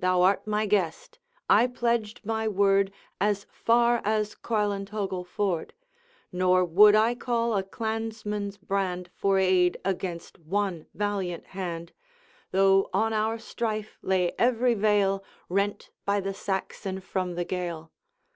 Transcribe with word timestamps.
Thou 0.00 0.22
art 0.22 0.48
my 0.48 0.66
guest; 0.66 1.20
I 1.48 1.68
pledged 1.68 2.22
my 2.24 2.48
word 2.48 2.92
As 3.20 3.46
far 3.52 4.02
as 4.04 4.34
Coilantogle 4.34 5.24
ford: 5.24 5.74
Nor 6.32 6.64
would 6.64 6.96
I 6.96 7.14
call 7.14 7.54
a 7.54 7.62
clansman's 7.62 8.56
brand 8.58 9.10
For 9.14 9.38
aid 9.38 9.76
against 9.84 10.40
one 10.40 10.86
valiant 10.92 11.46
hand, 11.54 11.92
Though 12.50 12.90
on 12.92 13.12
our 13.12 13.38
strife 13.38 13.96
lay 14.02 14.32
every 14.40 14.74
vale 14.74 15.22
Rent 15.48 15.90
by 16.04 16.18
the 16.18 16.34
Saxon 16.34 16.98
from 17.00 17.36
the 17.36 17.44
Gael. 17.44 17.92